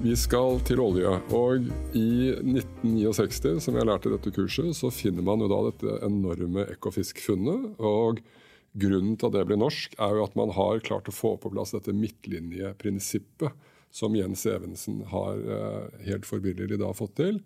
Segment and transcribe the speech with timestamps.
[0.00, 1.10] Vi skal til olje.
[1.36, 5.96] Og i 1969, som jeg lærte i dette kurset, så finner man jo da dette
[6.06, 7.66] enorme Ekofisk-funnet.
[7.84, 8.22] Og
[8.80, 11.52] grunnen til at det blir norsk, er jo at man har klart å få på
[11.52, 17.42] plass dette midtlinjeprinsippet som Jens Evensen har eh, helt forbilledlig da fått til.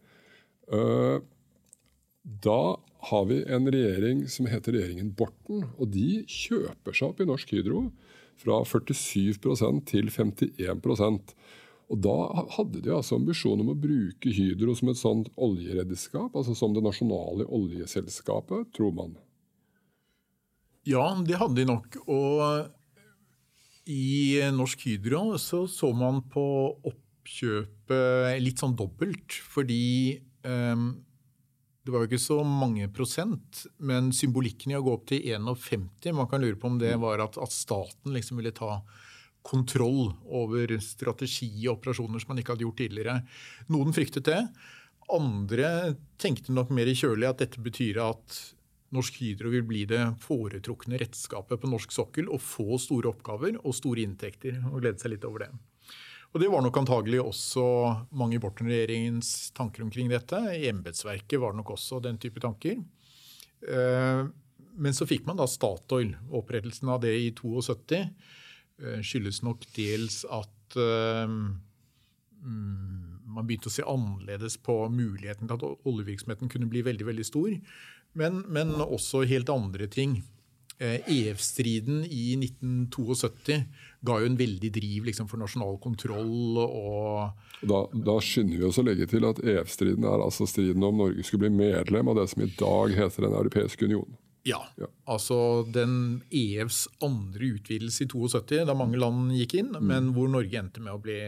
[0.71, 1.19] Eh,
[2.47, 2.63] da
[3.11, 7.51] har vi en regjering som heter regjeringen Borten, og de kjøper seg opp i Norsk
[7.57, 7.89] Hydro
[8.39, 10.79] fra 47% til 51
[11.93, 12.17] og Da
[12.57, 16.85] hadde de altså ambisjon om å bruke Hydro som et sånt oljeredskap, altså som det
[16.85, 19.13] nasjonale oljeselskapet, tror man.
[20.89, 21.99] Ja, det hadde de nok.
[22.09, 22.71] Og
[23.93, 26.45] i Norsk Hydro så så man på
[26.89, 29.37] oppkjøpet litt sånn dobbelt.
[29.53, 30.91] Fordi um,
[31.85, 36.15] det var jo ikke så mange prosent, men symbolikken i å gå opp til 51
[36.17, 38.79] Man kan lure på om det var at, at staten liksom ville ta
[39.45, 43.19] kontroll over strategi og operasjoner som man ikke hadde gjort tidligere.
[43.73, 44.41] Noen fryktet det.
[45.13, 48.39] Andre tenkte nok mer i kjølig at dette betyr at
[48.95, 53.75] Norsk Hydro vil bli det foretrukne redskapet på norsk sokkel og få store oppgaver og
[53.77, 54.63] store inntekter.
[54.71, 55.51] og glede seg litt over det.
[56.35, 57.65] Og Det var nok antagelig også
[58.11, 60.35] mange i Borten-regjeringens tanker omkring dette.
[60.35, 62.81] I embetsverket var det nok også den type tanker.
[63.69, 64.23] Eh,
[64.75, 68.09] men så fikk man da Statoil, opprettelsen av det i 72 Eh,
[69.07, 71.31] skyldes nok dels at uh,
[72.45, 77.55] man begynte å se annerledes på muligheten til at oljevirksomheten kunne bli veldig veldig stor.
[78.15, 80.21] Men, men også helt andre ting.
[80.79, 83.61] EF-striden eh, e i 1972
[84.05, 86.59] ga jo en veldig driv liksom, for nasjonal kontroll.
[86.59, 90.99] og Da, da skynder vi oss å legge til at EF-striden er altså striden om
[91.05, 94.11] Norge skulle bli medlem av det som i dag heter Den europeiske union.
[94.45, 94.61] Ja.
[94.77, 94.89] ja.
[95.09, 95.37] Altså
[95.73, 99.87] den EFs andre utvidelse i 72, da mange land gikk inn, mm.
[99.89, 101.21] men hvor Norge endte med å bli,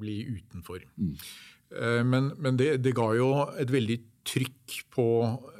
[0.00, 0.86] bli utenfor.
[0.96, 1.12] Mm.
[1.68, 3.28] Uh, men, men det, det, ga jo
[3.60, 5.08] et veldig trykk på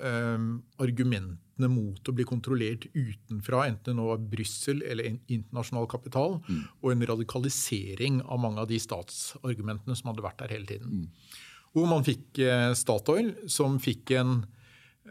[0.01, 0.49] um,
[0.81, 6.63] argumentene mot å bli kontrollert utenfra, enten det nå var Brussel eller internasjonal kapital, mm.
[6.81, 11.03] og en radikalisering av mange av de statsargumentene som hadde vært der hele tiden.
[11.03, 11.49] Mm.
[11.77, 14.39] Hvor man fikk uh, Statoil, som fikk en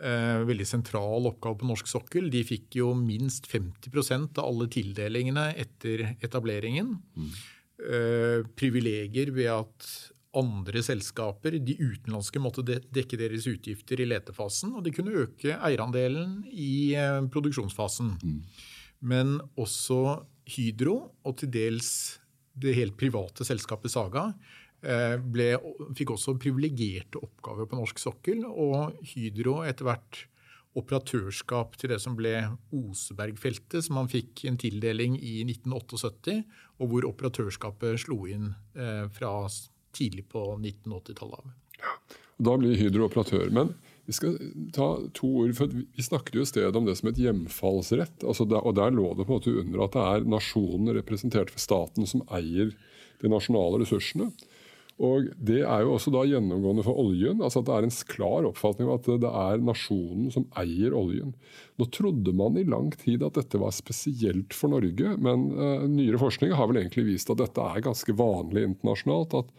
[0.03, 2.30] eh, veldig sentral oppgave på norsk sokkel.
[2.34, 6.96] De fikk jo minst 50% av alle tildelingene etter etableringen.
[7.18, 7.31] Mm.
[7.78, 9.90] Eh, privilegier ved at
[10.38, 14.75] andre selskaper, de utenlandske, måtte dekke deres utgifter i letefasen.
[14.78, 18.16] Og de kunne øke eierandelen i eh, produksjonsfasen.
[18.22, 18.40] Mm.
[19.07, 21.91] Men også Hydro, og til dels
[22.57, 24.31] det helt private selskapet Saga,
[24.77, 25.45] ble,
[25.97, 28.43] fikk også privilegerte oppgaver på norsk sokkel.
[28.45, 30.19] Og Hydro etter hvert
[30.77, 32.35] operatørskap til det som ble
[32.75, 36.38] Osebergfeltet, som han fikk en tildeling i 1978,
[36.77, 39.33] og hvor operatørskapet slo inn eh, fra
[39.97, 41.53] tidlig på 1980-tallet.
[41.81, 41.94] Ja,
[42.49, 43.49] da blir Hydro operatør.
[43.53, 43.73] Men
[44.07, 44.38] vi skal
[44.75, 48.21] ta to ord, for Vi snakket jo i stedet om det som et hjemfallsrett.
[48.23, 51.51] Altså der, og Der lå det på en måte under at det er nasjonen representert
[51.53, 52.75] ved staten som eier
[53.17, 54.29] de nasjonale ressursene.
[54.97, 57.41] Og Det er jo også da gjennomgående for oljen.
[57.41, 61.35] altså at Det er en klar oppfatning av at det er nasjonen som eier oljen.
[61.78, 66.18] Nå trodde man i lang tid at dette var spesielt for Norge, men uh, nyere
[66.18, 69.38] forskning har vel egentlig vist at dette er ganske vanlig internasjonalt.
[69.38, 69.53] At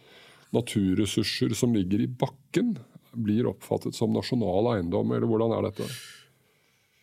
[0.51, 2.75] naturressurser som ligger i bakken,
[3.09, 5.87] blir oppfattet som nasjonal eiendom, eller hvordan er dette?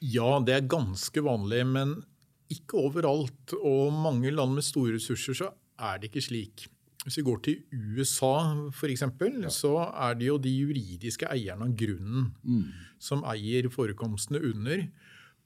[0.05, 1.97] Ja, det er ganske vanlig, men
[2.53, 3.57] ikke overalt.
[3.59, 6.67] Og mange land med store ressurser så er det ikke slik.
[7.07, 8.35] Hvis vi går til USA
[8.75, 9.51] f.eks., ja.
[9.55, 12.65] så er det jo de juridiske eierne av grunnen mm.
[12.99, 14.89] som eier forekomstene under.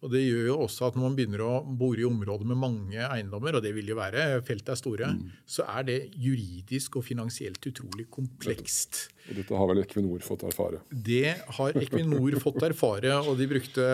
[0.01, 3.01] Og Det gjør jo også at når man begynner å bore i områder med mange
[3.05, 5.35] eiendommer, og det vil jo være, feltet er store, mm.
[5.45, 9.03] så er det juridisk og finansielt utrolig komplekst.
[9.29, 10.81] Og Dette har vel Equinor fått erfare?
[10.89, 13.85] Det har Equinor fått erfare, og de brukte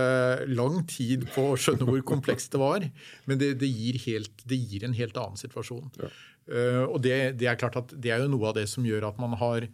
[0.52, 2.86] lang tid på å skjønne hvor komplekst det var.
[3.26, 5.90] Men det, det, gir, helt, det gir, en helt annen situasjon.
[5.98, 6.12] Ja.
[6.46, 9.08] Uh, og det, det, er klart at det er jo noe av det som gjør
[9.08, 9.66] at man har,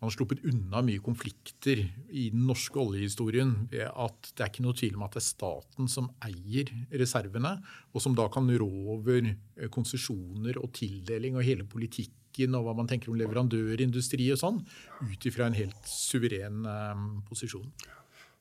[0.00, 3.68] man har sluppet unna mye konflikter i den norske oljehistorien.
[3.70, 7.60] ved at Det er ikke noe tvil om at det er staten som eier reservene,
[7.92, 12.74] og som da kan rå over eh, konsesjoner og tildeling og hele politikken og hva
[12.78, 14.62] man tenker om leverandørindustri og sånn,
[15.04, 17.68] ut ifra en helt suveren um, posisjon.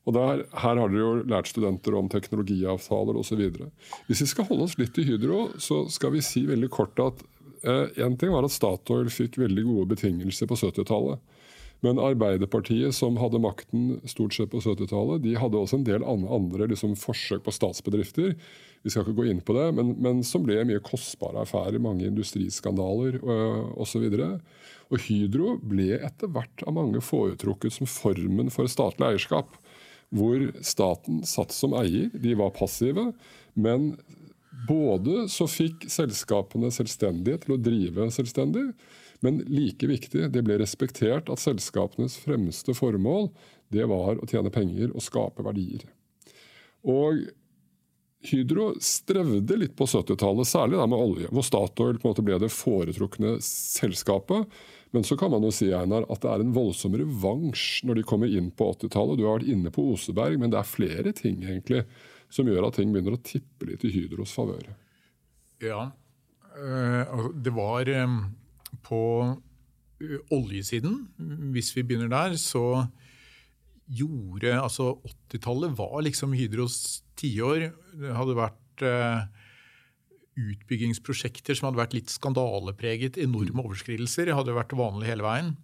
[0.07, 3.41] Og der, Her har dere jo lært studenter om teknologiavtaler osv.
[4.07, 7.25] Hvis vi skal holde oss litt i Hydro, så skal vi si veldig kort at
[7.61, 11.19] Eh, en ting var at Statoil fikk veldig gode betingelser på 70-tallet.
[11.85, 16.67] Men Arbeiderpartiet, som hadde makten stort sett på 70-tallet, de hadde også en del andre
[16.67, 18.33] liksom, forsøk på statsbedrifter.
[18.83, 21.79] Vi skal ikke gå inn på det, men, men som ble mye kostbare affærer.
[21.83, 23.21] Mange industriskandaler
[23.79, 24.09] osv.
[24.09, 29.55] Og, og, og Hydro ble etter hvert av mange foretrukket som formen for statlig eierskap.
[30.15, 32.09] Hvor staten satt som eier.
[32.11, 33.11] De var passive.
[33.55, 33.93] Men
[34.67, 38.71] både så fikk selskapene selvstendighet til å drive selvstendig,
[39.25, 43.29] men like viktig, det ble respektert at selskapenes fremste formål
[43.73, 45.83] det var å tjene penger og skape verdier.
[46.87, 47.27] Og
[48.19, 54.49] Hydro strevde litt på 70-tallet, særlig med olje, hvor Statoil ble det foretrukne selskapet.
[54.91, 58.05] Men så kan man jo si Einar, at det er en voldsom revansj når de
[58.09, 59.19] kommer inn på 80-tallet.
[59.19, 61.85] Du har vært inne på Oseberg, men det er flere ting egentlig
[62.33, 64.67] som gjør at ting begynner å tippe litt i Hydros favør.
[65.63, 65.91] Ja,
[66.57, 67.87] eh, altså, det var
[68.85, 69.01] på
[70.31, 71.01] oljesiden,
[71.53, 72.87] hvis vi begynner der, så
[73.89, 74.93] gjorde Altså
[75.33, 77.71] 80-tallet var liksom Hydros tiår.
[77.97, 79.23] Det hadde vært eh,
[80.39, 83.17] utbyggingsprosjekter som hadde vært litt skandalepreget.
[83.21, 85.55] Enorme overskridelser hadde vært vanlig hele veien.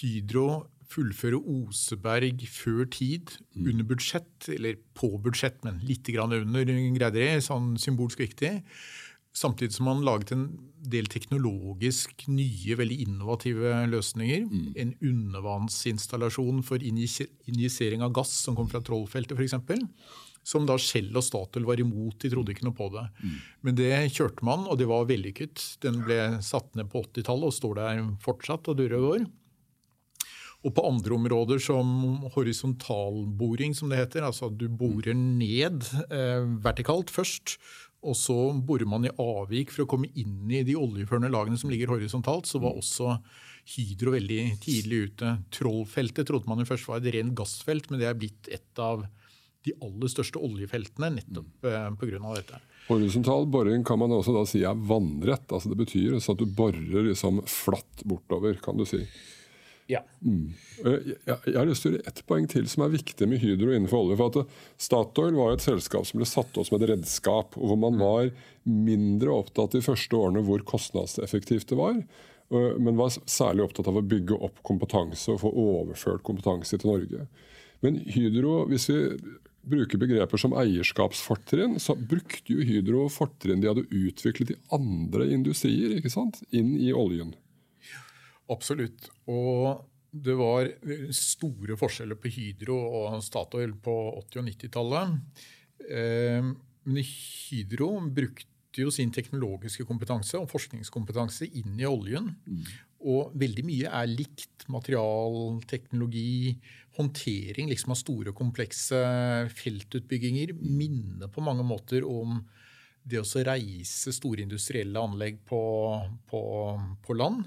[0.00, 0.46] Hydro
[0.92, 3.68] fullføre Oseberg før tid, mm.
[3.70, 6.68] under budsjett, eller på budsjett, men litt under,
[6.98, 8.58] greide de, sånn symbolsk viktig.
[9.32, 10.44] Samtidig som man laget en
[10.92, 14.44] del teknologisk nye, veldig innovative løsninger.
[14.44, 14.66] Mm.
[14.76, 19.56] En undervannsinstallasjon for injisering av gass som kom fra Trollfeltet f.eks.
[20.44, 23.04] Som da Shell og Statoil var imot, de trodde ikke noe på det.
[23.22, 23.36] Mm.
[23.62, 25.62] Men det kjørte man, og det var vellykket.
[25.84, 29.30] Den ble satt ned på 80-tallet og står der fortsatt og durer og går.
[30.62, 31.86] Og på andre områder som
[32.36, 34.26] horisontalboring, som det heter.
[34.26, 37.56] Altså at du borer ned eh, vertikalt først,
[38.02, 41.70] og så borer man i avvik for å komme inn i de oljeførende lagene som
[41.70, 42.48] ligger horisontalt.
[42.50, 43.16] Så var også
[43.76, 45.36] Hydro veldig tidlig ute.
[45.54, 49.04] Trollfeltet trodde man jo først var et rent gassfelt, men det er blitt et av
[49.62, 52.22] de aller største oljefeltene nettopp eh, pga.
[52.34, 52.58] dette.
[52.88, 55.46] Horisontal boring kan man også da si er vannrett.
[55.46, 59.04] altså Det betyr at du borer liksom flatt bortover, kan du si.
[59.90, 60.02] Ja.
[60.24, 60.52] Mm.
[60.84, 63.72] Jeg, jeg, har lyst til å gjøre ett poeng til som er viktig med Hydro
[63.74, 64.18] innenfor olje.
[64.20, 67.80] for at Statoil var et selskap som ble satt opp som et redskap, og hvor
[67.80, 68.30] man var
[68.62, 72.02] mindre opptatt de første årene hvor kostnadseffektivt det var.
[72.52, 77.26] Men var særlig opptatt av å bygge opp kompetanse og få overført kompetanse til Norge.
[77.82, 78.98] Men Hydro, hvis vi
[79.62, 85.96] bruker begreper som eierskapsfortrinn, så brukte jo Hydro fortrinn de hadde utviklet i andre industrier
[85.96, 86.42] ikke sant?
[86.50, 87.32] inn i oljen.
[88.50, 89.08] Absolutt.
[89.30, 90.68] Og det var
[91.16, 95.44] store forskjeller på Hydro og Statoil på 80- og 90-tallet.
[95.88, 96.50] Eh,
[96.82, 102.32] men Hydro brukte jo sin teknologiske kompetanse og forskningskompetanse inn i oljen.
[102.44, 102.64] Mm.
[103.12, 104.66] Og veldig mye er likt.
[104.72, 106.54] Material, teknologi,
[106.96, 109.00] håndtering liksom av store, komplekse
[109.58, 112.38] feltutbygginger minner på mange måter om
[113.02, 115.62] det å reise store industrielle anlegg på,
[116.30, 116.42] på,
[117.02, 117.42] på land.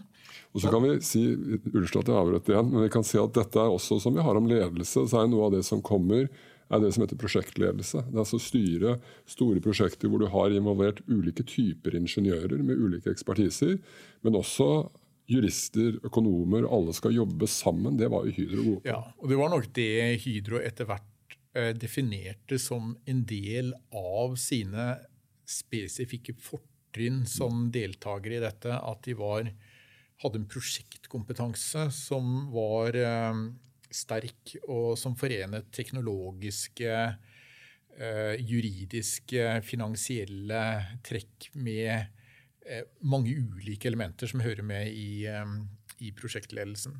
[0.55, 3.35] Og så kan vi si unnskyld at jeg avbrøt igjen, men vi kan si at
[3.35, 5.05] dette er også som vi har om ledelse.
[5.07, 6.27] så er Noe av det som kommer,
[6.71, 8.03] er det som heter prosjektledelse.
[8.07, 8.95] Det er altså styre
[9.29, 13.77] store prosjekter hvor du har involvert ulike typer ingeniører med ulike ekspertiser,
[14.25, 14.69] men også
[15.31, 17.97] jurister, økonomer, alle skal jobbe sammen.
[17.97, 18.89] Det var jo Hydro gode på.
[18.91, 19.91] Ja, og det var nok det
[20.25, 24.93] Hydro etter hvert eh, definerte som en del av sine
[25.49, 28.75] spesifikke fortrinn som deltakere i dette.
[28.75, 29.49] At de var
[30.23, 33.39] hadde en prosjektkompetanse som var eh,
[33.93, 36.99] sterk, og som forenet teknologiske,
[37.99, 40.63] eh, juridiske, finansielle
[41.05, 41.91] trekk med
[42.65, 45.55] eh, mange ulike elementer som hører med i, eh,
[45.99, 46.99] i prosjektledelsen.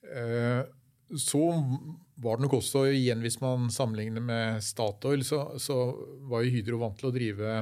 [0.00, 0.62] Eh,
[1.18, 1.42] så
[2.20, 5.78] var det nok også, igjen hvis man sammenligner med Statoil, så, så
[6.30, 7.56] var jo Hydro vant til å drive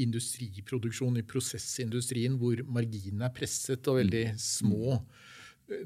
[0.00, 4.40] industriproduksjon i prosessindustrien hvor marginene er presset og veldig mm.
[4.40, 4.98] små.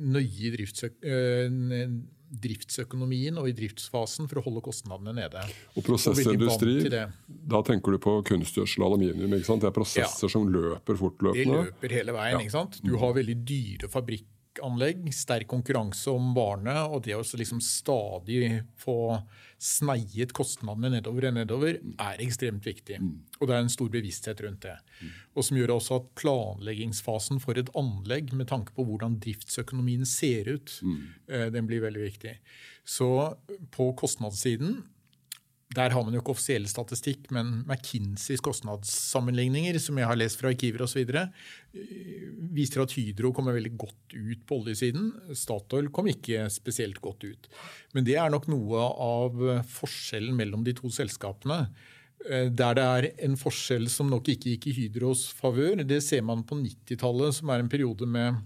[0.02, 1.47] Nøye i driftsøk eh,
[2.31, 5.43] driftsøkonomien og i driftsfasen for å holde kostnadene nede.
[5.75, 6.76] Og prosessindustri,
[7.26, 9.35] da tenker du på kunstgjødsel og aluminium?
[9.35, 10.33] Det er prosesser ja.
[10.37, 11.40] som løper fortløpende?
[11.43, 12.45] Det løper hele veien.
[12.47, 12.67] Ja.
[12.85, 13.90] Du har veldig dyre
[14.61, 19.21] fabrikkanlegg, sterk konkurranse om varene, og det å liksom stadig få
[19.61, 23.00] sneiet kostnadene nedover og nedover, er ekstremt viktig.
[23.40, 24.76] Og det er en stor bevissthet rundt det.
[25.35, 30.49] Og som gjør også at planleggingsfasen for et anlegg, med tanke på hvordan driftsøkonomien ser
[30.49, 31.02] ut, mm.
[31.52, 32.38] den blir veldig viktig.
[32.85, 33.37] Så
[33.71, 34.83] på kostnadssiden
[35.77, 40.50] der har man jo ikke offisiell statistikk, men McKinseys kostnadssammenligninger, som jeg har lest fra
[40.50, 41.12] arkiver osv.,
[42.50, 45.12] viser at Hydro kommer veldig godt ut på oljesiden.
[45.39, 47.47] Statoil kom ikke spesielt godt ut.
[47.95, 49.39] Men det er nok noe av
[49.71, 51.62] forskjellen mellom de to selskapene.
[52.29, 56.25] Eh, der det er en forskjell som nok ikke gikk i Hydros favør, det ser
[56.27, 58.43] man på 90-tallet, som er en periode med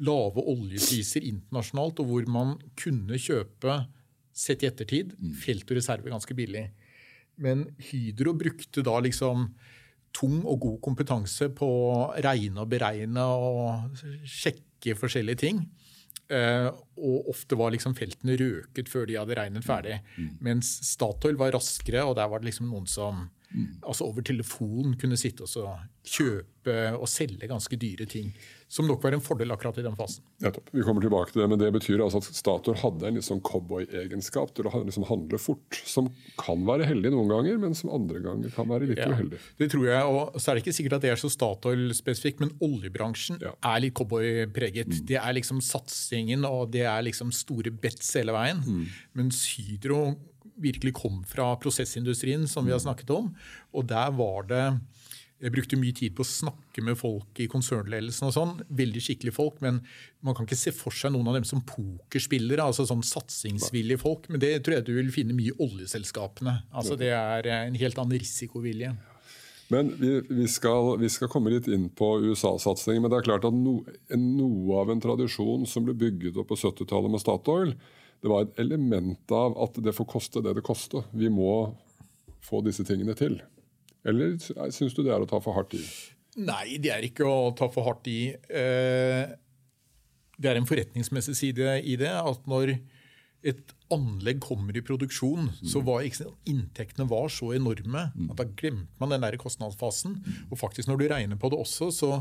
[0.00, 3.84] lave oljepriser internasjonalt, og hvor man kunne kjøpe,
[4.32, 5.34] sett i ettertid, mm.
[5.42, 6.68] felt og reserve ganske billig.
[7.40, 9.48] Men Hydro brukte da liksom
[10.16, 15.62] tung og god kompetanse på å regne og beregne og sjekke forskjellige ting.
[16.30, 19.96] Uh, og ofte var liksom feltene røket før de hadde regnet ferdig.
[20.14, 20.30] Mm.
[20.46, 23.80] Mens Statoil var raskere, og der var det liksom noen som mm.
[23.82, 28.30] altså over telefon kunne sitte og kjøpe og selge ganske dyre ting.
[28.70, 30.22] Som nok var en fordel akkurat i den fasen.
[30.44, 30.68] Nettopp.
[30.70, 33.42] Vi kommer tilbake til det, men det betyr altså at Statoil hadde en litt sånn
[33.42, 35.80] cowboy-egenskap til å liksom handle fort.
[35.90, 39.40] Som kan være heldig noen ganger, men som andre ganger kan være litt ja, uheldig.
[39.58, 42.54] Det tror jeg, og så er det ikke sikkert at det er så Statoil-spesifikt, men
[42.62, 43.56] oljebransjen ja.
[43.72, 44.94] er litt cowboy-preget.
[44.94, 45.04] Mm.
[45.10, 48.62] Det er liksom satsingen, og det er liksom store bets hele veien.
[48.62, 48.86] Mm.
[49.18, 50.04] Mens Hydro
[50.60, 53.32] virkelig kom fra prosessindustrien, som vi har snakket om.
[53.74, 54.64] Og der var det
[55.40, 58.28] jeg brukte mye tid på å snakke med folk i konsernledelsen.
[58.28, 59.80] og sånn, Veldig skikkelige folk, men
[60.20, 62.60] man kan ikke se for seg noen av dem som pokerspillere.
[62.60, 64.28] altså sånn Satsingsvillige folk.
[64.28, 66.64] Men det tror jeg du vil finne mye i oljeselskapene.
[66.72, 68.92] altså Det er en helt annen risikovilje.
[69.70, 73.04] Men vi, vi, skal, vi, skal, komme litt inn på USA-satsingen.
[73.04, 73.78] Men det er klart at no,
[74.18, 77.72] noe av en tradisjon som ble bygget opp på 70-tallet med Statoil,
[78.20, 81.04] det var et element av at det får koste det det koste.
[81.16, 81.70] Vi må
[82.44, 83.38] få disse tingene til.
[84.08, 85.82] Eller syns du det er å ta for hardt i?
[86.40, 88.30] Nei, det er ikke å ta for hardt i.
[88.32, 89.34] Eh,
[90.40, 92.12] det er en forretningsmessig side i det.
[92.12, 92.76] At når
[93.40, 95.68] et anlegg kommer i produksjon, mm.
[95.68, 100.18] så var inntektene var så enorme at da glemte man den der kostnadsfasen.
[100.48, 102.12] Og faktisk når du regner på det også, så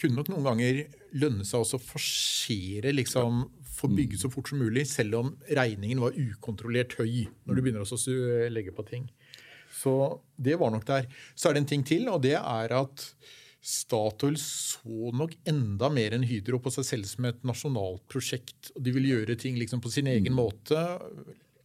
[0.00, 0.84] kunne nok noen ganger
[1.20, 3.44] lønne seg å forsere liksom,
[3.80, 7.84] få bygget så fort som mulig, selv om regningen var ukontrollert høy når du begynner
[7.84, 9.10] å legge på ting.
[9.80, 9.92] Så
[10.36, 11.06] det var nok der.
[11.34, 13.06] Så er det en ting til, og det er at
[13.60, 18.72] Statoil så nok enda mer enn Hydro på seg selv som et nasjonalt prosjekt.
[18.74, 20.38] og De ville gjøre ting liksom på sin egen mm.
[20.38, 20.84] måte,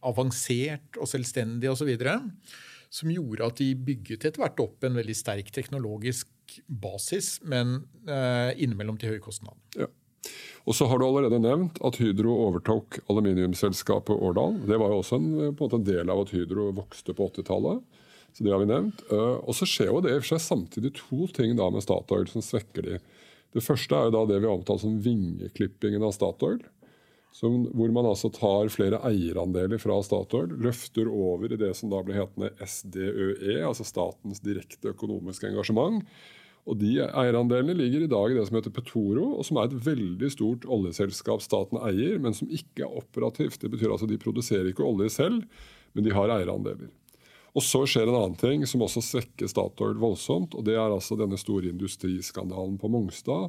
[0.06, 1.94] avansert og selvstendig osv.
[2.92, 8.52] Som gjorde at de bygget etter hvert opp en veldig sterk teknologisk basis, men eh,
[8.60, 9.56] innimellom til høy kostnad.
[9.76, 9.88] Ja.
[10.66, 14.58] Og så har du allerede nevnt at Hydro overtok aluminiumsselskapet Årdal.
[14.66, 18.02] Det var jo også en, på en, en del av at Hydro vokste på 80-tallet.
[18.36, 19.00] Så det har vi nevnt.
[19.08, 21.84] Eh, og så skjer jo det i og for seg samtidig to ting da med
[21.84, 22.98] Statoil som svekker de.
[23.56, 26.58] Det første er jo da det vi omtaler som vingeklippingen av Statoil.
[27.36, 32.02] Som, hvor man altså tar flere eierandeler fra Statoil, løfter over i det som da
[32.04, 36.04] ble hetende SDØE, altså statens direkte økonomiske engasjement.
[36.66, 39.80] Og De eierandelene ligger i dag i det som heter Petoro, og som er et
[39.86, 43.60] veldig stort oljeselskap staten eier, men som ikke er operativt.
[43.62, 45.44] Det betyr altså De produserer ikke olje selv,
[45.96, 46.90] men de har eierandeler.
[47.56, 50.54] Og så skjer en annen ting som også svekker Statoil voldsomt.
[50.54, 53.48] og Det er altså denne store industriskandalen på Mongstad.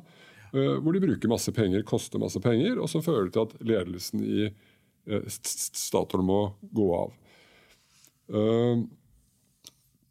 [0.55, 4.23] Uh, hvor de bruker masse penger, koster masse penger, og som fører til at ledelsen
[4.23, 6.39] i uh, Statoil må
[6.71, 7.17] gå av.
[8.31, 8.87] Uh,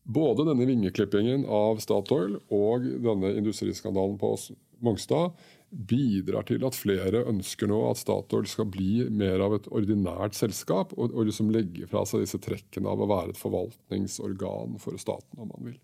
[0.07, 4.37] både denne vingeklippingen av Statoil og denne industriskandalen på
[4.85, 5.33] Mongstad
[5.77, 10.95] bidrar til at flere ønsker nå at Statoil skal bli mer av et ordinært selskap,
[10.97, 15.37] og, og liksom legge fra seg disse trekkene av å være et forvaltningsorgan for staten,
[15.39, 15.81] om man vil.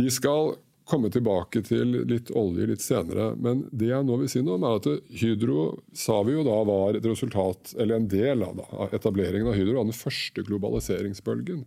[0.00, 0.54] Vi skal
[0.88, 4.66] komme tilbake til litt olje litt senere, men det jeg nå vil si noe om,
[4.66, 8.88] er at Hydro sa vi jo da var et resultat, eller en del av da,
[8.96, 11.62] etableringen av Hydro av den første globaliseringsbølgen.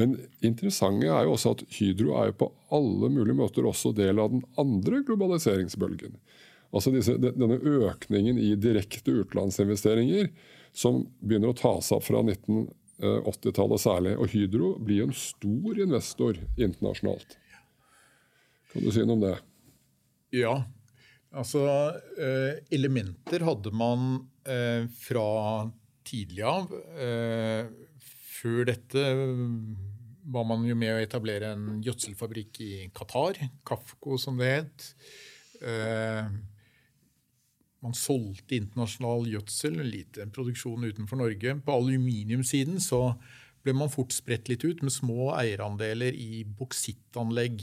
[0.00, 4.18] Men interessante er jo også at Hydro er jo på alle mulige måter også del
[4.22, 6.16] av den andre globaliseringsbølgen.
[6.74, 10.32] Altså disse, denne økningen i direkte utenlandsinvesteringer
[10.74, 14.16] som begynner å ta seg opp fra 1980-tallet særlig.
[14.18, 17.38] Og Hydro blir en stor investor internasjonalt.
[18.72, 19.36] Kan du si noe om det?
[20.34, 20.56] Ja.
[21.34, 21.62] Altså,
[22.18, 25.28] eh, elementer hadde man eh, fra
[26.06, 26.74] tidlig av.
[28.44, 29.04] Eh, før dette
[30.24, 34.94] var man jo med å etablere en gjødselfabrikk i Qatar, Kafko som det het.
[35.62, 36.28] Eh,
[37.84, 41.54] man solgte internasjonal gjødsel, lite produksjon utenfor Norge.
[41.64, 43.14] På aluminiumsiden så
[43.62, 47.60] ble man fort spredt litt ut med små eierandeler i boksittanlegg.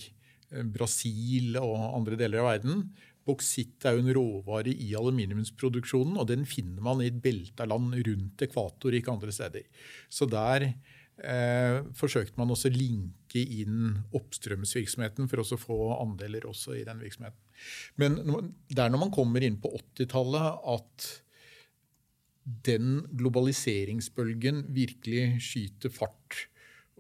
[0.52, 2.92] Eh, Brasil og andre deler av verden.
[3.32, 7.72] Boksitt er jo en råvare i aluminiumsproduksjonen, og den finner man i et belte av
[7.72, 9.88] land rundt ekvator, ikke andre steder.
[10.12, 16.86] Så der eh, forsøkte man også linke inn oppstrømsvirksomheten for å få andeler også i
[16.88, 17.40] den virksomheten.
[18.02, 18.20] Men
[18.70, 21.12] det er når man kommer inn på 80-tallet at
[22.66, 26.48] den globaliseringsbølgen virkelig skyter fart.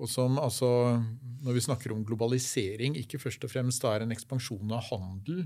[0.01, 1.01] Og som altså,
[1.43, 5.43] når vi snakker om globalisering, ikke først og fremst er en ekspansjon av handel,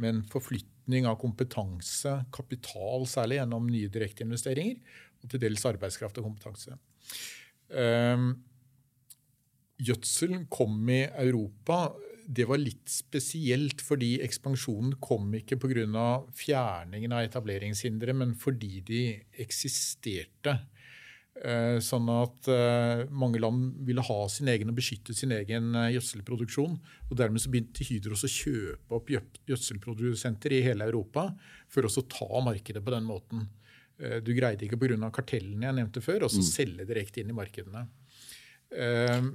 [0.00, 4.78] men forflytning av kompetanse, kapital særlig, gjennom nye direkteinvesteringer,
[5.22, 6.76] og til dels arbeidskraft og kompetanse.
[7.72, 8.28] Um,
[9.82, 11.88] gjødsel kom i Europa.
[12.26, 16.06] Det var litt spesielt fordi ekspansjonen kom ikke pga.
[16.34, 19.02] fjerningen av etableringshindre, men fordi de
[19.42, 20.58] eksisterte.
[21.44, 25.90] Eh, sånn at eh, mange land ville ha sin egen og beskytte sin egen eh,
[25.92, 26.78] gjødselproduksjon.
[27.10, 31.28] og Dermed så begynte Hydro å kjøpe opp gjødselprodusenter i hele Europa
[31.72, 33.46] for å ta markedet på den måten.
[33.96, 35.08] Du greide ikke pga.
[35.08, 36.42] kartellene jeg nevnte før, å mm.
[36.44, 37.86] selge direkte inn i markedene.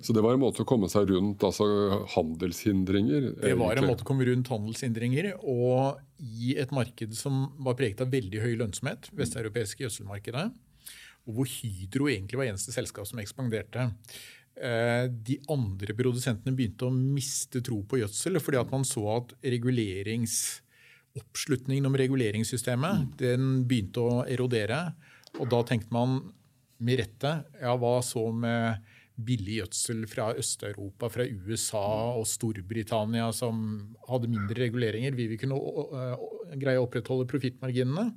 [0.05, 1.65] Så det var en måte å komme seg rundt altså
[2.13, 3.31] handelshindringer?
[3.41, 5.31] Det var en måte å komme rundt handelshindringer.
[5.41, 10.51] Og i et marked som var preget av veldig høy lønnsomhet, vesteuropeiske gjødselmarkedet,
[11.27, 13.91] og hvor Hydro egentlig var eneste selskap som ekspanderte.
[14.55, 19.35] Eh, de andre produsentene begynte å miste tro på gjødsel fordi at man så at
[21.17, 24.93] oppslutningen om reguleringssystemet den begynte å erodere.
[25.39, 26.19] Og da tenkte man
[26.81, 28.81] med rette ja, hva så med
[29.21, 31.85] billig gjødsel fra Øst-Europa, fra USA
[32.17, 33.59] og Storbritannia, som
[34.07, 35.15] hadde mindre reguleringer.
[35.17, 35.59] Vi vil kunne
[36.59, 38.09] greie å opprettholde profittmarginene.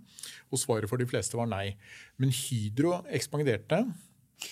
[0.50, 1.76] Og svaret for de fleste var nei.
[2.18, 3.84] Men Hydro ekspanderte.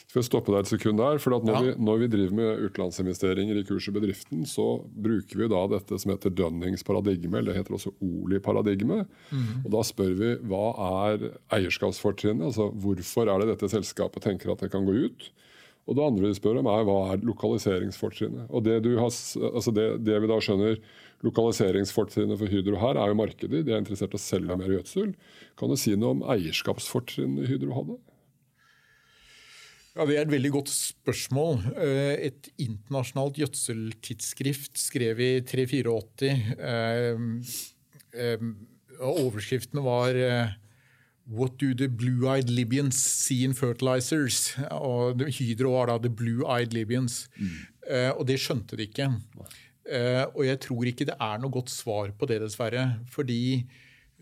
[0.09, 1.61] For å stoppe deg et sekund der, for når, ja.
[1.65, 4.67] vi, når, vi, driver med utenlandsinvesteringer i kurs i bedriften, så
[5.05, 9.03] bruker vi da dette som heter Dunnings paradigme, eller det heter også Oli-paradigme.
[9.33, 9.47] Mm.
[9.65, 12.47] Og Da spør vi hva er eierskapsfortrinnet?
[12.53, 15.31] Altså, hvorfor er det dette selskapet tenker at det kan gå ut?
[15.91, 18.47] Og det andre vi spør om, er hva er lokaliseringsfortrinnet?
[18.55, 19.11] Og det, har,
[19.51, 20.79] altså det, det, vi da skjønner
[21.23, 23.64] lokaliseringsfortrinnet for Hydro her, er jo markedet.
[23.67, 25.12] De er interessert i å selge mer gjødsel.
[25.59, 27.99] Kan du si noe om eierskapsfortrinnet Hydro hadde?
[29.93, 31.59] Ja, Det er et veldig godt spørsmål.
[31.76, 36.33] Eh, et internasjonalt gjødseltidsskrift skrev i 384.
[36.57, 37.20] Eh,
[38.16, 38.47] eh,
[38.99, 40.16] overskriftene var
[41.29, 44.57] What do the blue-eyed Libyans see in fertilizers?
[44.70, 47.29] Og Hydro var da the blue-eyed Libyans.
[47.38, 47.53] Mm.
[48.18, 49.07] Og det skjønte de ikke.
[49.38, 52.85] Uh, og jeg tror ikke det er noe godt svar på det, dessverre.
[53.11, 53.42] Fordi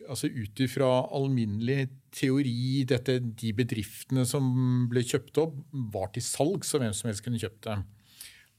[0.08, 4.44] altså ut ifra alminnelig teori, dette, de bedriftene som
[4.90, 5.56] ble kjøpt opp,
[5.94, 7.78] var til salg, så hvem som helst kunne kjøpt det.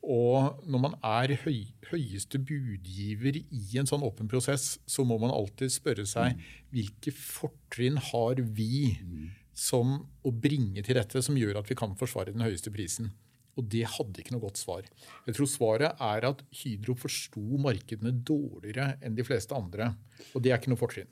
[0.01, 5.33] Og når man er høy, høyeste budgiver i en sånn åpen prosess, så må man
[5.33, 6.47] alltid spørre seg mm.
[6.73, 9.27] hvilke fortrinn har vi mm.
[9.53, 13.11] som å bringe til dette som gjør at vi kan forsvare den høyeste prisen.
[13.59, 14.85] Og det hadde ikke noe godt svar.
[15.27, 19.93] Jeg tror svaret er at Hydro forsto markedene dårligere enn de fleste andre.
[20.31, 21.09] Og det er ikke noe fortrinn.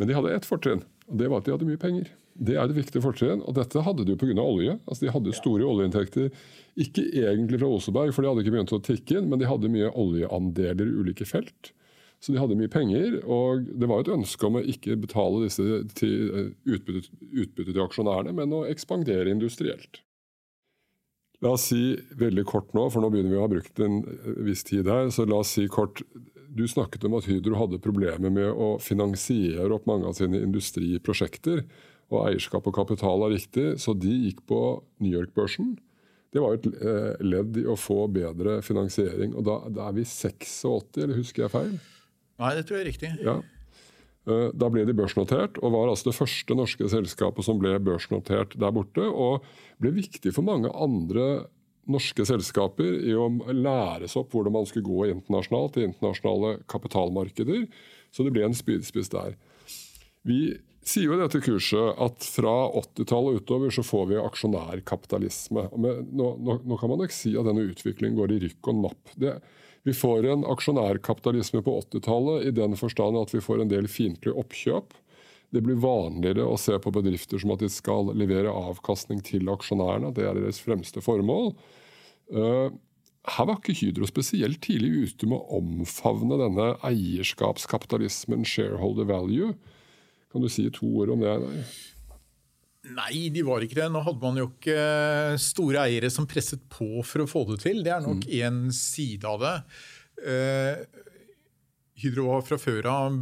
[0.00, 2.10] Men de hadde ett fortrinn, og det var at de hadde mye penger.
[2.38, 3.42] Det er det viktige fortrinn.
[3.42, 4.38] Og dette hadde de jo pga.
[4.42, 4.76] olje.
[4.86, 6.30] Altså De hadde store oljeinntekter.
[6.78, 9.70] Ikke egentlig fra Oseberg, for de hadde ikke begynt å tikke inn, men de hadde
[9.72, 11.72] mye oljeandeler i ulike felt.
[12.22, 15.82] Så de hadde mye penger, og det var et ønske om å ikke betale disse
[15.98, 20.02] til eh, utbytte, utbytte til aksjonærene, men å ekspandere industrielt.
[21.44, 21.82] La oss si
[22.18, 25.12] veldig kort nå, for nå begynner vi å ha brukt en eh, viss tid her.
[25.14, 26.02] så la oss si kort,
[26.48, 31.62] Du snakket om at Hydro hadde problemer med å finansiere opp mange av sine industriprosjekter
[32.08, 34.60] og eierskap og kapital er viktig, så de gikk på
[35.04, 35.76] New York-børsen.
[36.32, 39.36] Det var et eh, ledd i å få bedre finansiering.
[39.36, 41.78] Og da, da, er vi 86, eller husker jeg feil?
[42.40, 43.12] Nei, det tror jeg er riktig.
[43.24, 43.38] Ja.
[44.28, 48.56] Eh, da ble de børsnotert, og var altså det første norske selskapet som ble børsnotert
[48.60, 49.04] der borte.
[49.08, 49.46] Og
[49.80, 51.48] ble viktig for mange andre
[51.88, 57.64] norske selskaper i å læres opp hvordan man skulle gå internasjonalt i internasjonale kapitalmarkeder.
[58.12, 59.38] Så det ble en spydspiss der.
[60.28, 65.64] Vi sier jo i dette kurset at fra 80-tallet utover så får vi aksjonærkapitalisme.
[65.72, 66.28] Nå, nå,
[66.60, 69.16] nå, kan man nok si at denne utviklingen går i rykk og napp.
[69.16, 69.34] Det,
[69.88, 74.36] vi får en aksjonærkapitalisme på 80-tallet i den forstand at vi får en del fiendtlige
[74.36, 74.92] oppkjøp.
[75.54, 80.12] Det blir vanligere å se på bedrifter som at de skal levere avkastning til aksjonærene.
[80.12, 81.54] Det er deres fremste formål.
[82.28, 82.68] Uh,
[83.28, 89.54] her var ikke Hydro spesielt tidlig ute med å omfavne denne eierskapskapitalismen, shareholder value.
[90.32, 91.34] Kan du si to ord om det?
[92.96, 93.88] Nei, de var ikke det.
[93.92, 94.78] Nå hadde man jo ikke
[95.42, 97.82] store eiere som presset på for å få det til.
[97.86, 98.72] Det er nok én mm.
[98.74, 99.54] side av det.
[100.18, 101.04] Uh,
[101.98, 103.16] Hydro var fra før av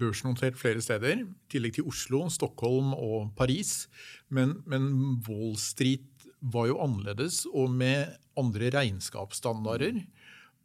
[0.00, 3.84] børsnotert flere steder, i tillegg til Oslo, Stockholm og Paris.
[4.34, 4.88] Men, men
[5.28, 10.02] Wall Street var jo annerledes, og med andre regnskapsstandarder.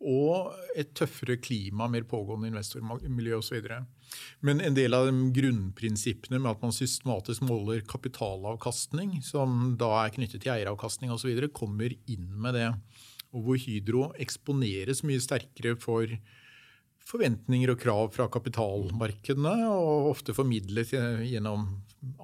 [0.02, 3.70] Og et tøffere klima, mer pågående investormiljø osv.
[4.40, 10.14] Men en del av de grunnprinsippene med at man systematisk måler kapitalavkastning, som da er
[10.16, 12.70] knyttet til eieravkastning osv., kommer inn med det.
[13.32, 16.10] Og hvor Hydro eksponeres mye sterkere for
[17.12, 20.94] forventninger og krav fra kapitalmarkedene, og ofte formidlet
[21.28, 21.68] gjennom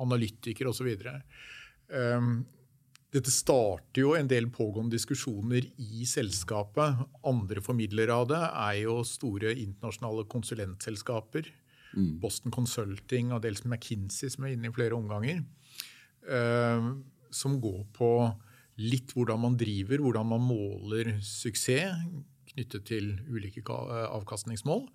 [0.02, 0.92] analytikere osv.
[1.94, 2.46] Um,
[3.14, 7.06] dette starter jo en del pågående diskusjoner i selskapet.
[7.28, 11.48] Andre formidlere av det er jo store internasjonale konsulentselskaper.
[11.96, 12.18] Mm.
[12.24, 15.44] Boston Consulting og dels McKinsey, som er inne i flere omganger.
[16.28, 16.90] Eh,
[17.32, 18.12] som går på
[18.78, 21.96] litt hvordan man driver, hvordan man måler suksess
[22.48, 24.86] knyttet til ulike avkastningsmål.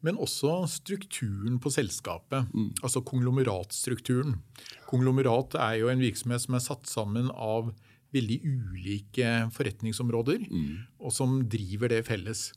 [0.00, 2.80] Men også strukturen på selskapet, mm.
[2.80, 4.38] altså konglomeratstrukturen.
[4.88, 7.74] Konglomerat er jo en virksomhet som er satt sammen av
[8.14, 10.70] veldig ulike forretningsområder, mm.
[11.04, 12.48] og som driver det felles.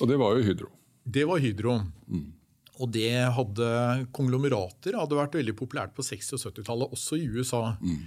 [0.00, 0.70] Og det var jo Hydro.
[1.04, 1.76] Det var Hydro.
[2.08, 2.30] Mm.
[2.82, 3.66] Og det hadde
[4.16, 7.62] konglomerater hadde vært veldig populært på 60- og 70-tallet, også i USA.
[7.80, 8.00] Mm.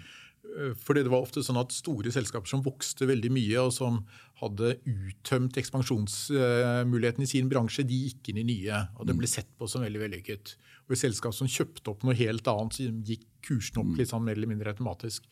[0.50, 4.02] Eh, fordi det var ofte sånn at Store selskaper som vokste veldig mye, og som
[4.42, 8.84] hadde uttømt ekspansjonsmuligheten i sin bransje, de gikk inn i nye.
[8.98, 9.36] og Det ble mm.
[9.36, 10.56] sett på som veldig vellykket.
[10.88, 13.98] Og I selskap som kjøpte opp noe helt annet, så gikk kursen opp mm.
[14.00, 15.28] litt sånn mer eller mindre automatisk.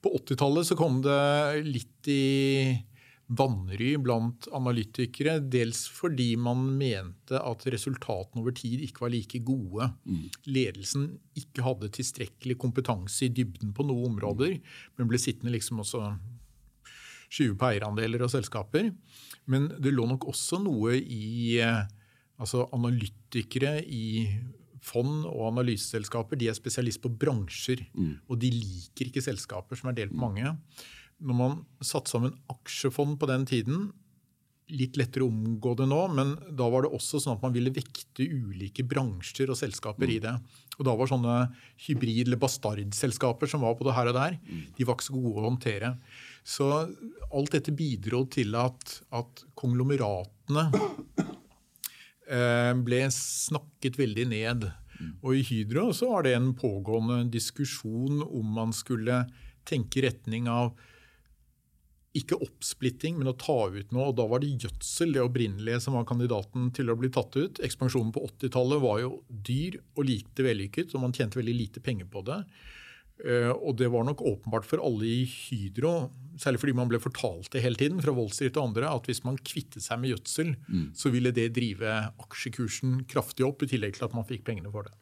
[0.00, 1.20] På 80-tallet kom det
[1.66, 2.22] litt i
[3.30, 5.38] vanry blant analytikere.
[5.52, 9.90] Dels fordi man mente at resultatene over tid ikke var like gode.
[10.04, 10.26] Mm.
[10.50, 11.06] Ledelsen
[11.38, 14.58] ikke hadde tilstrekkelig kompetanse i dybden på noen områder,
[14.98, 16.04] men ble sittende liksom også
[17.30, 18.90] skyve på eierandeler og selskaper.
[19.50, 21.60] Men det lå nok også noe i
[22.40, 24.26] altså analytikere i
[24.80, 27.84] fond og analyseselskaper de er spesialist på bransjer.
[27.94, 28.14] Mm.
[28.26, 30.56] Og de liker ikke selskaper som er delt på mange
[31.20, 33.90] når man satte sammen aksjefond på den tiden
[34.70, 37.72] Litt lettere å omgå det nå, men da var det også sånn at man ville
[37.74, 40.12] vekte ulike bransjer og selskaper mm.
[40.14, 40.34] i det.
[40.76, 41.38] Og da var sånne
[41.88, 44.60] hybrid- eller bastardselskaper som var på det her og der, mm.
[44.76, 45.90] de var ikke så gode å håndtere.
[46.46, 50.68] Så alt dette bidro til at, at konglomeratene
[52.30, 54.70] eh, ble snakket veldig ned.
[55.00, 55.12] Mm.
[55.24, 59.24] Og i Hydro så var det en pågående diskusjon om man skulle
[59.68, 60.72] tenke i retning av
[62.16, 64.08] ikke oppsplitting, men å ta ut noe.
[64.10, 67.60] og Da var det gjødsel det opprinnelige som var kandidaten til å bli tatt ut.
[67.62, 72.10] Ekspansjonen på 80-tallet var jo dyr og lite vellykket, og man tjente veldig lite penger
[72.10, 72.40] på det.
[73.20, 77.50] Eh, og det var nok åpenbart for alle i Hydro, særlig fordi man ble fortalt
[77.52, 80.86] det hele tiden fra Street og andre, at hvis man kvittet seg med gjødsel, mm.
[80.96, 81.94] så ville det drive
[82.24, 84.96] aksjekursen kraftig opp, i tillegg til at man fikk pengene for det.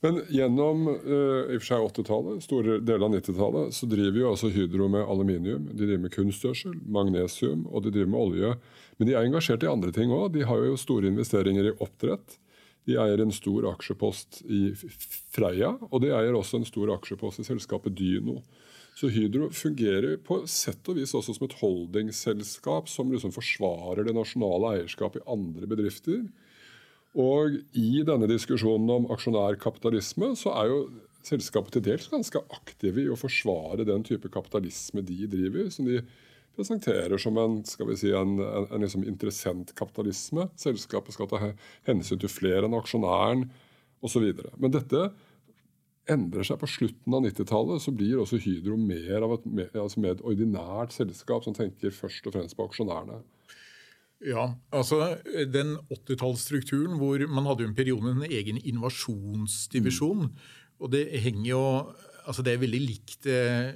[0.00, 4.30] Men gjennom uh, i og for seg 80-tallet, store deler av 90-tallet, så driver jo
[4.30, 8.54] altså Hydro med aluminium, de driver med kunstgjødsel, magnesium og de driver med olje.
[8.96, 10.30] Men de er engasjert i andre ting òg.
[10.36, 12.38] De har jo store investeringer i oppdrett.
[12.88, 14.70] De eier en stor aksjepost i
[15.34, 18.40] Freia, og de eier også en stor aksjepost i selskapet Dyno.
[18.96, 24.16] Så Hydro fungerer på sett og vis også som et holdingselskap som liksom forsvarer det
[24.16, 26.24] nasjonale eierskapet i andre bedrifter.
[27.18, 30.80] Og i denne diskusjonen om aksjonærkapitalisme så er jo
[31.26, 36.00] selskapet til dels ganske aktive i å forsvare den type kapitalisme de driver, som de
[36.56, 40.48] presenterer som en, skal vi si, en, en, en liksom interessentkapitalisme.
[40.60, 41.42] Selskapet skal ta
[41.88, 43.48] hensyn til flere enn aksjonæren
[44.06, 44.30] osv.
[44.56, 45.10] Men dette
[46.10, 47.82] endrer seg på slutten av 90-tallet.
[47.84, 52.26] Så blir også Hydro mer av et, altså mer et ordinært selskap som tenker først
[52.26, 53.20] og fremst på aksjonærene.
[54.20, 55.16] Ja, altså
[55.48, 60.26] Den 80-tallsstrukturen hvor man hadde jo en periode med en egen innovasjonsdivisjon.
[60.28, 60.34] Mm.
[60.80, 61.64] Og det henger jo
[62.26, 63.72] altså Det er veldig likt eh,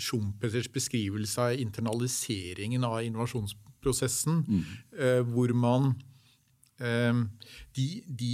[0.00, 4.62] Schumpeters beskrivelse av internaliseringen av innovasjonsprosessen, mm.
[4.98, 5.92] eh, hvor man
[6.80, 7.20] eh,
[7.76, 8.32] de, de,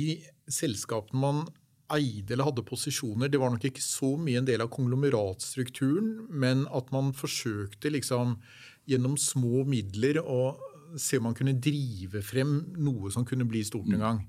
[0.51, 1.45] selskapene man
[1.93, 6.65] eide eller hadde posisjoner, det var nok ikke så mye en del av konglomeratstrukturen, men
[6.75, 8.39] at man forsøkte liksom
[8.89, 10.55] gjennom små midler å
[11.01, 14.03] se om man kunne drive frem noe som kunne bli stort en mm.
[14.03, 14.27] gang.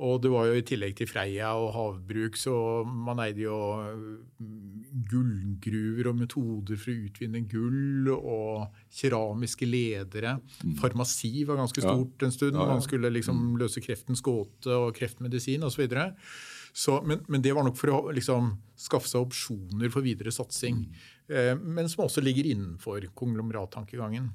[0.00, 2.54] Og det var jo i tillegg til Freia og havbruk, så
[2.88, 10.38] man eide jo mm, gullgruver og metoder for å utvinne gull og keramiske ledere.
[10.64, 10.78] Mm.
[10.80, 12.56] Farmasi var ganske stort en stund.
[12.56, 15.84] Man skulle liksom løse kreftens gåte og kreftmedisin osv.
[17.04, 18.54] Men, men det var nok for å liksom,
[18.88, 20.86] skaffe seg opsjoner for videre satsing.
[21.28, 24.32] Eh, men som også ligger innenfor konglomerattankegangen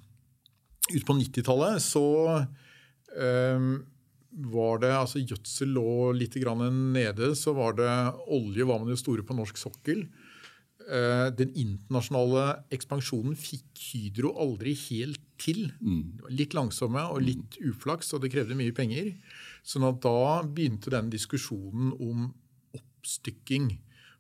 [0.94, 2.08] ut på 90-tallet så
[3.18, 3.70] um,
[4.38, 7.34] var det altså Gjødsel lå litt nede.
[7.36, 7.92] Så var det
[8.28, 10.08] olje var man jo store på norsk sokkel.
[10.88, 15.72] uh, den internasjonale ekspansjonen fikk Hydro aldri helt til.
[15.82, 16.20] Mm.
[16.30, 19.14] Litt langsomme og litt uflaks, og det krevde mye penger.
[19.68, 22.30] Sånn at da begynte den diskusjonen om
[22.78, 23.72] oppstykking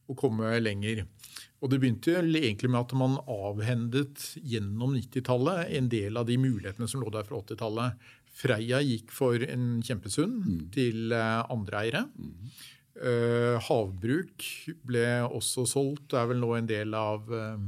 [0.07, 1.05] å komme lenger.
[1.57, 6.89] Og Det begynte egentlig med at man avhendet gjennom 90-tallet en del av de mulighetene
[6.89, 8.07] som lå der fra 80-tallet.
[8.37, 10.59] Freia gikk for en kjempesund mm.
[10.75, 12.03] til eh, andre eiere.
[12.13, 12.33] Mm.
[12.97, 14.41] Uh, havbruk
[14.89, 16.07] ble også solgt.
[16.09, 17.59] Det er vel nå en del av uh,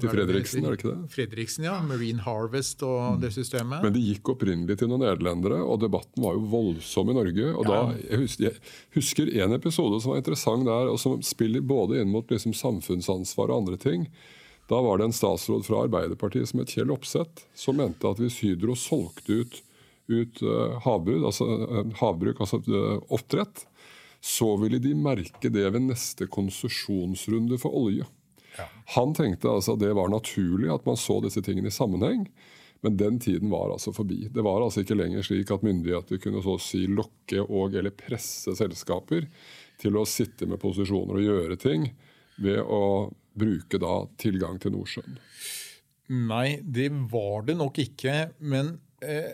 [0.00, 1.08] til Fredriksen, er det ikke det?
[1.12, 1.74] Fredriksen, ja.
[1.86, 3.18] Marine Harvest og mm.
[3.22, 3.84] det systemet.
[3.84, 7.50] Men det gikk opprinnelig til noen nederlendere, og debatten var jo voldsom i Norge.
[7.52, 7.74] og ja.
[7.74, 12.00] da, jeg husker, jeg husker, en episode som var interessant der, og som spiller både
[12.02, 14.08] inn mot liksom samfunnsansvar og andre ting.
[14.70, 18.40] Da var det en statsråd fra Arbeiderpartiet som het Kjell Opseth, som mente at hvis
[18.42, 19.60] Hydro solgte ut,
[20.10, 23.66] ut uh, havbruk, altså, uh, havbruk, altså uh, oppdrett,
[24.24, 28.08] så ville de merke det ved neste konsesjonsrunde for olje.
[28.94, 32.28] Han tenkte altså at det var naturlig at man så disse tingene i sammenheng.
[32.84, 34.26] Men den tiden var altså forbi.
[34.28, 37.94] Det var altså ikke lenger slik at myndigheter kunne så å si lokke og eller
[37.96, 39.24] presse selskaper
[39.80, 41.86] til å sitte med posisjoner og gjøre ting
[42.44, 45.16] ved å bruke da tilgang til Nordsjøen.
[46.28, 48.18] Nei, det var det nok ikke.
[48.44, 49.32] Men eh,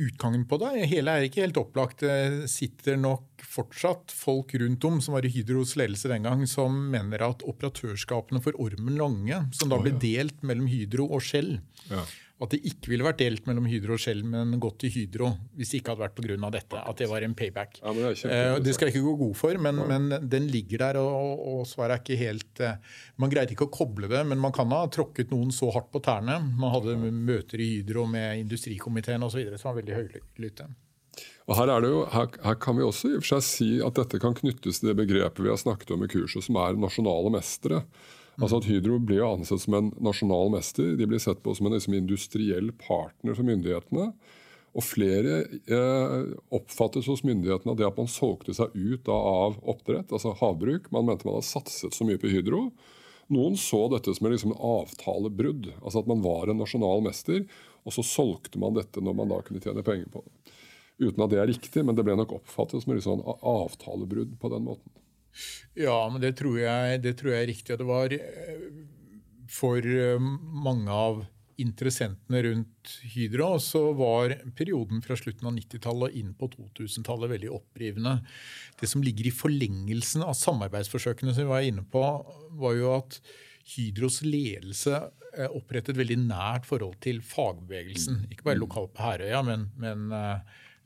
[0.00, 0.72] utgangen på det.
[0.90, 2.04] Hele er ikke helt opplagt.
[2.04, 6.76] Det sitter nok fortsatt folk rundt om som var i Hydros ledelse den gang, som
[6.92, 11.56] mener at operatørskapene for Ormen Lange, som da ble delt mellom Hydro og Shell,
[11.90, 12.04] ja
[12.42, 15.72] at det ikke ville vært delt mellom Hydro og Shell, men gått til Hydro hvis
[15.72, 16.50] det ikke hadde vært pga.
[16.56, 16.82] dette.
[16.82, 17.78] At det var en payback.
[17.82, 19.88] Ja, det, eh, det, skal jeg ikke gå god for, men, ja.
[19.92, 22.78] men den ligger der, og, og, svaret er ikke helt eh,
[23.22, 26.02] Man greide ikke å koble det, men man kan ha tråkket noen så hardt på
[26.02, 26.40] tærne.
[26.58, 29.44] Man hadde møter i Hydro med industrikomiteen osv.
[29.54, 30.70] som var veldig høylytte.
[31.50, 34.20] Og her, jo, her, her, kan vi også i og for seg si at dette
[34.22, 37.82] kan knyttes til det begrepet vi har snakket om i kurset, som er nasjonale mestere.
[38.40, 40.94] Altså at Hydro blir ansett som en nasjonal mester.
[40.96, 44.08] De blir sett på som en liksom, industriell partner for myndighetene.
[44.72, 46.14] Og flere eh,
[46.56, 50.88] oppfattes hos myndighetene at det at man solgte seg ut da, av oppdrett, altså havbruk
[50.94, 52.70] Man mente man hadde satset så mye på Hydro.
[53.32, 55.74] Noen så dette som en liksom, avtalebrudd.
[55.82, 57.44] Altså at man var en nasjonal mester,
[57.84, 60.56] og så solgte man dette når man da kunne tjene penger på det.
[61.02, 64.52] Uten at det er riktig, men det ble nok oppfattet som en liksom, avtalebrudd på
[64.52, 65.01] den måten.
[65.78, 67.78] Ja, men det tror jeg, det tror jeg er riktig.
[67.80, 68.66] Det var eh,
[69.52, 71.22] for eh, mange av
[71.62, 77.52] interessentene rundt Hydro så var perioden fra slutten av 90-tallet og inn på 2000-tallet veldig
[77.54, 78.16] opprivende.
[78.80, 82.02] Det som ligger i forlengelsen av samarbeidsforsøkene som vi var inne på,
[82.58, 83.20] var jo at
[83.76, 84.96] Hydros ledelse
[85.36, 88.26] eh, opprettet veldig nært forhold til fagbevegelsen.
[88.32, 90.08] Ikke bare lokalt på Herøya, men, men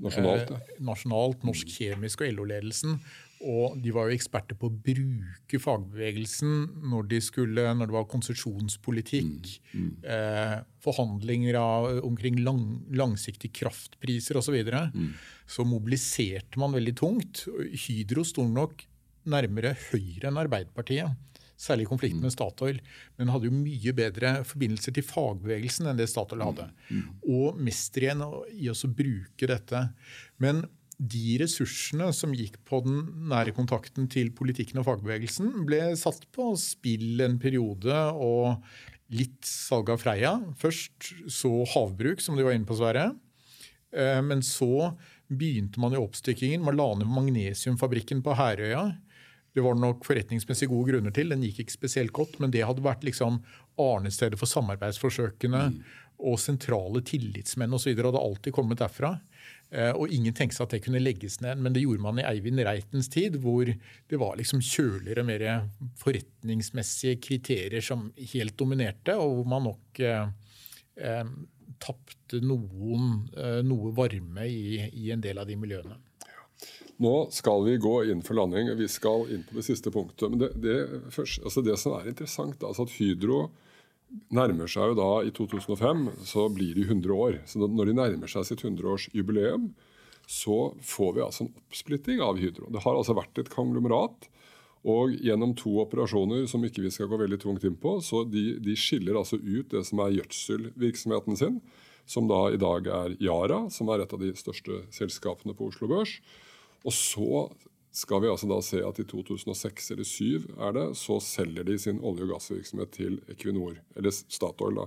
[0.03, 0.81] nasjonalt, ja.
[0.85, 2.99] nasjonalt, Norsk Kjemisk og LO-ledelsen.
[3.45, 6.55] Og de var jo eksperter på å bruke fagbevegelsen
[6.89, 9.91] når, de skulle, når det var konsesjonspolitikk, mm, mm.
[10.17, 12.65] Eh, forhandlinger av, omkring lang,
[12.97, 14.49] langsiktige kraftpriser osv.
[14.49, 14.87] Så, videre.
[14.95, 15.13] mm.
[15.51, 17.45] så mobiliserte man veldig tungt.
[17.87, 18.87] Hydro sto nok
[19.27, 21.23] nærmere Høyre enn Arbeiderpartiet.
[21.57, 22.35] Særlig i konflikten med mm.
[22.35, 22.81] Statoil.
[23.17, 26.69] Men hadde jo mye bedre forbindelser til fagbevegelsen enn det Statoil hadde.
[26.89, 26.97] Mm.
[26.97, 27.13] mm.
[27.37, 29.87] Og mester igjen i å bruke dette.
[30.43, 36.25] Men de ressursene som gikk på den nære kontakten til politikken og fagbevegelsen, ble satt
[36.33, 37.97] på spill en periode.
[38.17, 38.63] og
[39.15, 40.33] Litt salg av Freia.
[40.59, 43.13] Først så havbruk, som de var inne på, Sverre.
[43.95, 44.97] Eh, men så
[45.29, 46.65] begynte man i oppstykkingen.
[46.65, 48.89] Man la ned magnesiumfabrikken på Herøya.
[49.57, 51.31] Det var nok forretningsmessig gode grunner til.
[51.33, 53.39] Den gikk ikke spesielt godt, men det hadde vært liksom
[53.81, 55.63] arnestedet for samarbeidsforsøkene.
[55.73, 55.79] Mm.
[56.27, 57.93] Og sentrale tillitsmenn osv.
[57.95, 59.15] hadde alltid kommet derfra.
[59.71, 62.27] Eh, og ingen tenkte seg at det kunne legges ned, men det gjorde man i
[62.29, 65.47] Eivind Reitens tid, hvor det var liksom kjøligere, mer
[65.99, 70.29] forretningsmessige kriterier som helt dominerte, og hvor man nok eh,
[71.03, 71.25] eh,
[71.83, 75.99] tapte eh, noe varme i, i, en del av de miljøene.
[77.03, 78.71] Nå skal vi gå inn for landing.
[78.79, 80.31] Vi skal inn på det siste punktet.
[80.33, 80.77] Men det, det,
[81.13, 83.49] først, altså det som er interessant, altså at Hydro
[84.33, 87.41] nærmer seg jo da I 2005 så blir de 100 år.
[87.49, 89.71] Så når de nærmer seg sitt 100-årsjubileum,
[90.27, 92.71] så får vi altså en oppsplitting av Hydro.
[92.75, 94.29] Det har altså vært et konglomerat.
[94.87, 98.53] Og gjennom to operasjoner som ikke vi skal gå veldig tungt inn på, så de,
[98.63, 101.57] de skiller altså ut det som er gjødselvirksomheten sin,
[102.07, 105.91] som da i dag er Yara, som er et av de største selskapene på Oslo
[105.91, 106.21] Børs.
[106.87, 107.49] Og så
[107.97, 111.79] skal vi altså da se at i 2006 eller 2007 er det, så selger de
[111.81, 114.83] sin olje- og gassvirksomhet til Equinor, eller Statoil.
[114.83, 114.87] da.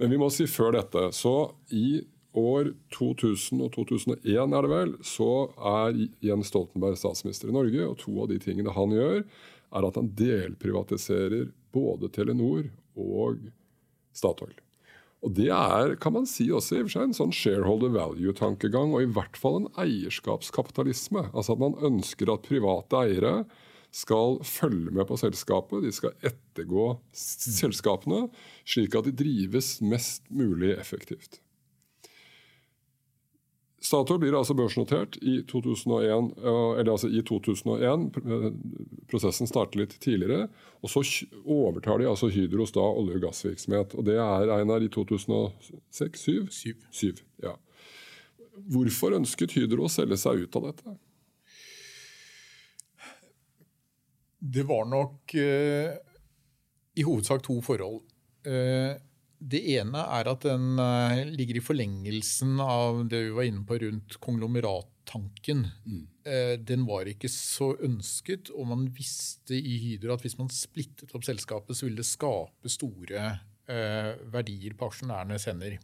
[0.00, 2.00] Men vi må si før dette, så i
[2.40, 7.98] år 2000 og 2001 er det vel, så er Jens Stoltenberg statsminister i Norge, og
[8.00, 9.24] to av de tingene han gjør,
[9.70, 13.44] er at han delprivatiserer både Telenor og
[14.16, 14.56] Statoil.
[15.20, 18.94] Og Det er kan man si også i og for seg en sånn shareholder value-tankegang,
[18.96, 21.26] og i hvert fall en eierskapskapitalisme.
[21.34, 23.34] Altså at man ønsker at private eiere
[23.92, 25.84] skal følge med på selskapet.
[25.84, 28.28] De skal ettergå selskapene,
[28.64, 31.42] slik at de drives mest mulig effektivt.
[33.80, 38.10] Statoil blir altså børsnotert i 2001, eller altså i 2001.
[39.08, 40.50] Prosessen starter litt tidligere.
[40.84, 41.02] og Så
[41.46, 43.94] overtar de altså Hydros da olje- og gassvirksomhet.
[43.96, 46.20] og Det er Einar i 2006?
[46.20, 46.48] 7?
[46.50, 46.74] 7.
[46.90, 47.56] 7 ja.
[48.68, 50.96] Hvorfor ønsket Hydro å selge seg ut av dette?
[54.40, 55.96] Det var nok eh,
[56.96, 58.02] i hovedsak to forhold.
[58.44, 58.92] Eh,
[59.40, 63.78] det ene er at den uh, ligger i forlengelsen av det vi var inne på
[63.80, 65.64] rundt konglomerattanken.
[65.88, 66.02] Mm.
[66.28, 71.14] Uh, den var ikke så ønsket, og man visste i Hydro at hvis man splittet
[71.16, 73.30] opp selskapet, så ville det skape store
[73.70, 75.80] uh, verdier på aksjonærenes hender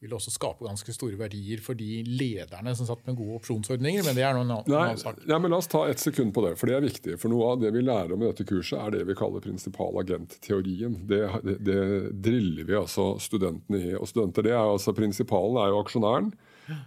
[0.00, 4.04] vil også skape ganske store verdier for de lederne som satt med gode opsjonsordninger.
[4.06, 5.20] Men det er noen annen sak.
[5.28, 7.18] Nei, men La oss ta et sekund på det, for det er viktig.
[7.20, 10.00] For Noe av det vi lærer om i dette kurset, er det vi kaller prinsipal
[10.00, 10.96] agent-teorien.
[11.10, 11.84] Det, det, det,
[12.24, 13.92] driller vi altså studentene i.
[13.98, 16.32] Og studenter, det er altså Prinsipalen er jo aksjonæren,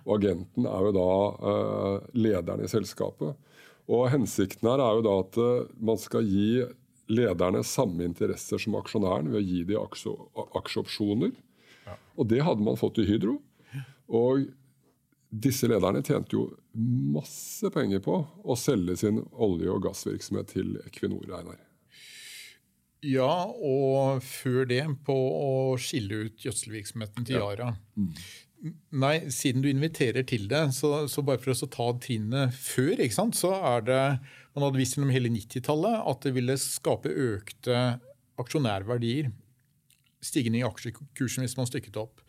[0.08, 3.38] og agenten er jo da uh, lederen i selskapet.
[3.93, 6.63] Og Hensikten her er jo da at uh, man skal gi
[7.13, 10.17] lederne samme interesser som aksjonæren ved å gi dem aksje,
[10.58, 11.34] aksjeopsjoner
[12.17, 13.39] og det hadde man fått i Hydro.
[14.13, 14.45] Og
[15.34, 21.25] disse lederne tjente jo masse penger på å selge sin olje- og gassvirksomhet til Equinor.
[21.39, 21.60] Einar.
[23.03, 27.73] Ja, og før det på å skille ut gjødselvirksomheten til Yara.
[27.73, 27.99] Ja.
[27.99, 28.13] Mm.
[28.95, 33.01] Nei, siden du inviterer til det, så, så bare for å ta trinnet før,
[33.36, 34.03] så er det
[34.53, 37.79] Man hadde visst gjennom hele 90-tallet at det ville skape økte
[38.39, 39.34] aksjonærverdier
[40.23, 42.23] stigning i aksjekursen hvis man stykket opp.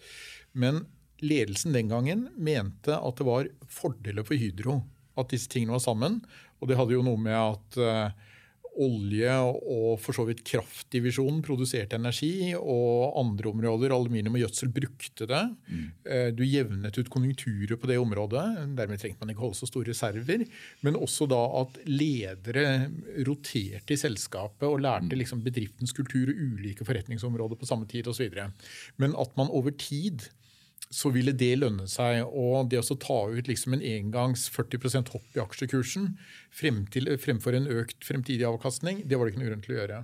[0.52, 0.84] Men
[1.24, 4.80] ledelsen den gangen mente at det var fordeler for Hydro
[5.20, 6.20] at disse tingene var sammen.
[6.60, 8.33] Og det hadde jo noe med at uh,
[8.82, 15.28] olje og for så vidt kraftdivisjonen produserte energi, og andre områder, aluminium og gjødsel, brukte
[15.30, 15.42] det.
[15.68, 15.86] Mm.
[16.08, 18.44] Uh, du jevnet ut konjunkturer på det området.
[18.78, 20.46] Dermed trengte man ikke holde så store reserver.
[20.86, 22.66] Men også da at ledere
[23.26, 25.18] roterte i selskapet og lærte mm.
[25.22, 28.40] liksom bedriftens kultur og ulike forretningsområder på samme tid osv.
[29.02, 30.28] Men at man over tid
[30.92, 32.22] så ville det lønne seg.
[32.28, 36.14] Og det å ta ut liksom en engangs 40 hopp i aksjekursen
[36.54, 39.80] frem til, fremfor en økt fremtidig avkastning, det var det ikke noe grunn til å
[39.80, 40.02] gjøre.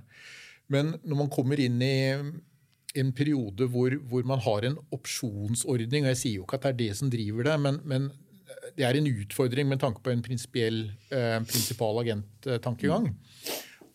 [0.71, 1.95] Men når man kommer inn i
[2.99, 6.73] en periode hvor, hvor, man har en opsjonsordning, og jeg sier jo ikke at det
[6.73, 8.11] er det som driver det, men, men
[8.75, 10.83] det er en utfordring med tanke på en prinsipiell
[11.15, 13.09] eh, prinsipal agent-tankegang.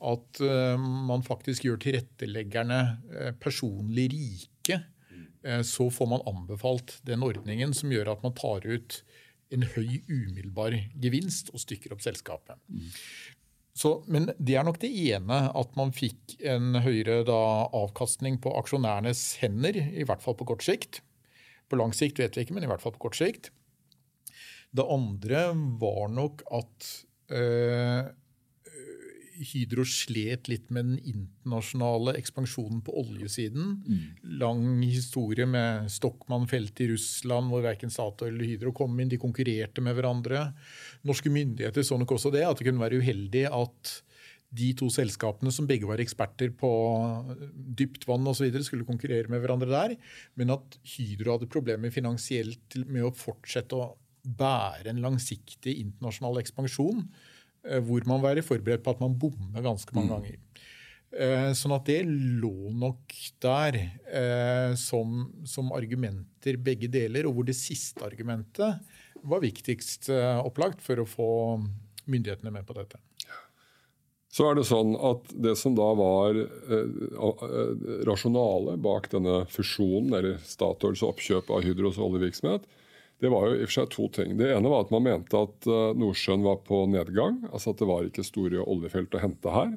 [0.07, 2.81] At eh, man faktisk gjør tilretteleggerne
[3.13, 4.81] eh, personlig rike
[5.67, 9.01] så får man anbefalt den ordningen som gjør at man tar ut
[9.55, 12.59] en høy umiddelbar gevinst og stykker opp selskapet.
[12.67, 12.89] Mm.
[13.77, 17.41] Så, men det er nok det ene, at man fikk en høyere da,
[17.77, 21.03] avkastning på aksjonærenes hender, i hvert fall på kort sikt.
[21.69, 23.51] På lang sikt vet vi ikke, men i hvert fall på kort sikt.
[24.77, 25.51] Det andre
[25.83, 26.89] var nok at
[27.37, 28.09] øh,
[29.37, 33.75] Hydro slet litt med den internasjonale ekspansjonen på oljesiden.
[33.87, 34.05] Mm.
[34.41, 39.13] Lang historie med Stockmann-feltet i Russland, hvor verken Statoil eller Hydro kom inn.
[39.13, 40.49] De konkurrerte med hverandre.
[41.07, 43.95] Norske myndigheter så nok også det, at det kunne være uheldig at
[44.57, 46.71] de to selskapene som begge var eksperter på
[47.77, 49.97] dypt vann osv., skulle konkurrere med hverandre der.
[50.39, 53.95] Men at Hydro hadde problemer finansielt med å fortsette å
[54.27, 57.05] bære en langsiktig internasjonal ekspansjon
[57.87, 60.15] hvor man være forberedt på at man bommer ganske mange mm.
[60.17, 60.63] ganger.
[61.17, 67.49] Eh, sånn at det lå nok der eh, som, som, argumenter begge deler, og hvor
[67.49, 68.81] det siste argumentet
[69.27, 70.11] var viktigst
[70.45, 71.31] opplagt for å få
[72.07, 73.01] myndighetene med på dette.
[74.37, 76.89] Så er det sånn at det som da var eh,
[78.05, 82.67] rasjonale bak denne fusjonen, eller Statoils oppkjøp av Hydros oljevirksomhet,
[83.23, 84.35] det var jo i og for seg to ting.
[84.37, 87.39] Det ene var at man mente at eh, Nordsjøen var på nedgang.
[87.49, 89.77] altså At det var ikke store oljefelt å hente her.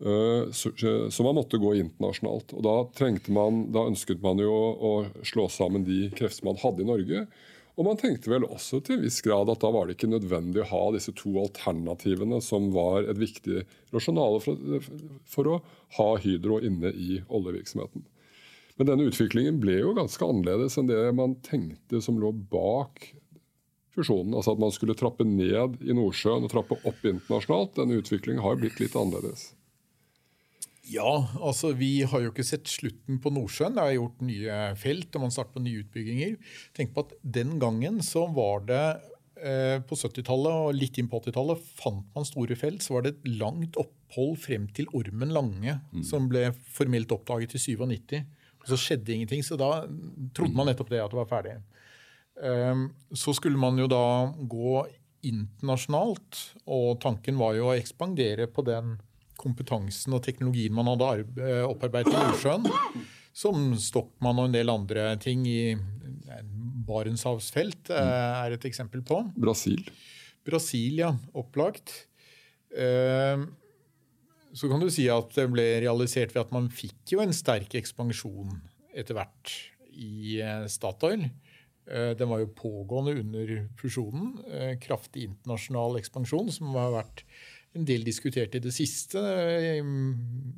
[0.00, 2.54] Eh, så man måtte gå internasjonalt.
[2.56, 2.76] Og da,
[3.36, 4.94] man, da ønsket man jo å
[5.26, 7.26] slå sammen de kreftene man hadde i Norge.
[7.74, 10.62] Og man tenkte vel også til en viss grad at da var det ikke nødvendig
[10.62, 14.90] å ha disse to alternativene som var et viktig rasjonale for,
[15.26, 15.60] for å
[15.98, 18.06] ha Hydro inne i oljevirksomheten.
[18.78, 23.06] Men denne utviklingen ble jo ganske annerledes enn det man tenkte som lå bak
[23.94, 24.34] fusjonen.
[24.34, 27.76] Altså at man skulle trappe ned i Nordsjøen og trappe opp internasjonalt.
[27.78, 29.52] Denne utviklingen har blitt litt annerledes.
[30.90, 33.78] Ja, altså vi har jo ikke sett slutten på Nordsjøen.
[33.78, 36.36] Det er gjort nye felt, og man starter på nye utbygginger.
[36.76, 38.84] Tenk på at Den gangen så var det
[39.40, 42.84] eh, på 70-tallet og litt inn på 80-tallet fant man store felt.
[42.84, 46.04] Så var det et langt opphold frem til Ormen Lange, mm.
[46.04, 48.18] som ble formelt oppdaget i 97.
[48.64, 49.70] Så skjedde ingenting, så da
[50.36, 51.56] trodde man nettopp det, at det var ferdig.
[52.34, 54.04] Um, så skulle man jo da
[54.38, 54.84] gå
[55.24, 58.96] internasjonalt, og tanken var jo å ekspandere på den
[59.40, 62.68] kompetansen og teknologien man hadde eh, opparbeidet i Nordsjøen,
[63.34, 65.74] som Stockmann og en del andre ting i
[66.84, 69.22] Barentshavsfelt eh, er et eksempel på.
[69.36, 69.82] Brasil.
[70.46, 71.14] Brasil, ja.
[71.34, 71.96] Opplagt.
[74.54, 77.34] Eh, så kan du si at det ble realisert ved at man fikk jo en
[77.34, 78.60] sterk ekspansjon
[78.94, 79.56] etter hvert
[79.94, 80.38] i
[80.70, 81.28] Statoil.
[81.84, 84.30] Den var jo pågående under fusjonen.
[84.80, 87.22] Kraftig internasjonal ekspansjon som har vært
[87.74, 89.20] en del diskutert i det siste,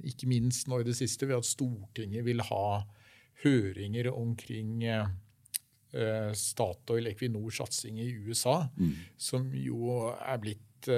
[0.06, 2.84] ikke minst nå i det siste, ved at Stortinget vil ha
[3.42, 8.94] høringer omkring eh, Statoil Equinors satsing i USA, mm.
[9.16, 10.90] som jo er blitt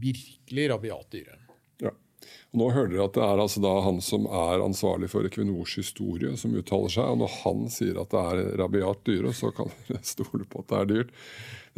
[0.00, 1.38] virkelig rabiat dyre.
[1.82, 1.92] Ja.
[2.52, 6.36] Og nå hører dere at det er altså han som er ansvarlig for Equinors historie,
[6.40, 7.08] som uttaler seg.
[7.08, 10.70] og Når han sier at det er rabiat dyre, så kan dere stole på at
[10.72, 11.12] det er dyrt.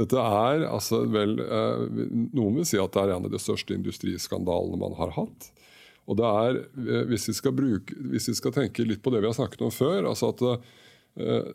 [0.01, 1.83] Dette er altså vel eh,
[2.33, 5.51] Noen vil si at det er en av de største industriskandalene man har hatt.
[6.11, 9.31] Og det er, eh, hvis vi, bruke, hvis vi skal tenke litt på det vi
[9.31, 11.53] har snakket om før altså at uh,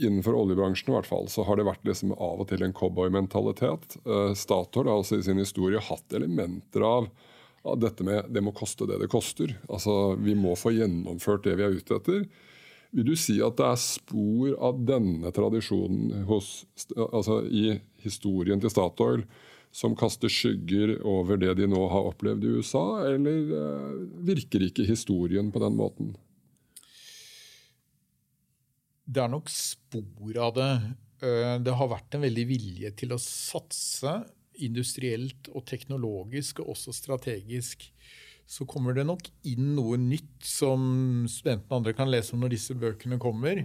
[0.00, 3.98] Innenfor oljebransjen i hvert fall, så har det vært liksom av og til en cowboymentalitet.
[4.06, 7.10] Uh, Statoil har altså i sin historie hatt elementer av,
[7.76, 9.52] dette med det må koste det det koster.
[9.68, 12.22] Altså Vi må få gjennomført det vi er ute etter.
[12.90, 16.64] Vil du si at det er spor av denne tradisjonen hos,
[16.96, 19.26] altså i historien til Statoil
[19.70, 24.88] som kaster skygger over det de nå har opplevd i USA, eller uh, virker ikke
[24.88, 26.16] historien på den måten?
[29.10, 30.72] Det er nok spor av det.
[31.26, 34.20] Eh, det har vært en veldig vilje til å satse
[34.60, 37.88] industrielt og teknologisk, og også strategisk
[38.50, 40.82] så kommer det nok inn noe nytt som
[41.30, 43.60] studentene og andre kan lese om når disse bøkene kommer.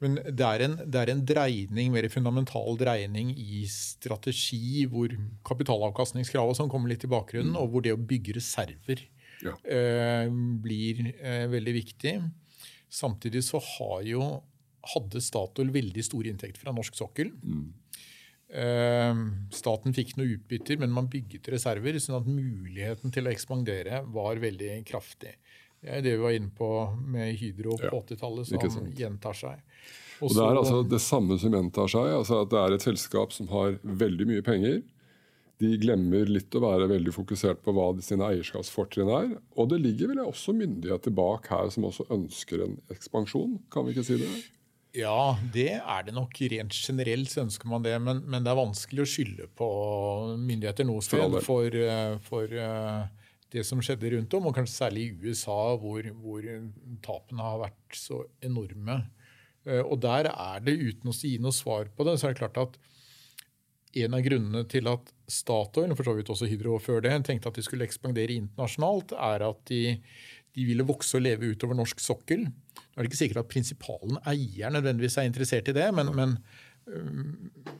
[0.00, 5.12] Men det er en, det er en dreining, mer fundamental dreining i strategi, hvor
[5.44, 9.04] kapitalavkastningskravet som kommer litt i bakgrunnen, og hvor det å bygge reserver
[9.44, 9.52] ja.
[9.68, 10.32] eh,
[10.64, 12.16] blir eh, veldig viktig.
[12.90, 14.24] Samtidig så har jo,
[14.94, 17.32] hadde Statoil veldig store inntekter fra norsk sokkel.
[17.44, 17.68] Mm.
[18.50, 19.24] Ehm,
[19.54, 24.42] staten fikk noe utbytter, men man bygget reserver, sånn at muligheten til å ekspandere var
[24.42, 25.36] veldig kraftig.
[25.80, 26.70] Det er det vi var inne på
[27.08, 29.62] med Hydro på ja, 80-tallet, som gjentar seg.
[30.20, 32.08] Også, og Det er altså det samme som gjentar seg.
[32.18, 34.82] altså at Det er et selskap som har veldig mye penger.
[35.60, 39.32] De glemmer litt å være veldig fokusert på hva sine eierskapsfortrinn er.
[39.56, 43.58] Og det ligger vel også myndigheter bak her som også ønsker en ekspansjon?
[43.72, 44.30] Kan vi ikke si det?
[44.96, 46.34] Ja, det er det nok.
[46.50, 47.94] Rent generelt så ønsker man det.
[48.02, 49.68] Men, men det er vanskelig å skylde på
[50.34, 53.06] myndigheter noe sted for, eh, for uh,
[53.54, 56.46] det som skjedde rundt om, og kanskje særlig i USA, hvor, hvor
[57.06, 59.02] tapene har vært så enorme.
[59.68, 62.42] Uh, og der er det, uten å gi noe svar på det, så er det
[62.42, 62.80] klart at
[64.00, 67.58] en av grunnene til at Statoil, for så vidt også Hydro før det, tenkte at
[67.58, 69.96] de skulle ekspandere internasjonalt, er at de,
[70.56, 72.46] de ville vokse og leve utover norsk sokkel.
[72.46, 76.34] Nå er det ikke sikkert at prinsipalen eier nødvendigvis er interessert i det, men, men,
[76.90, 77.70] øh,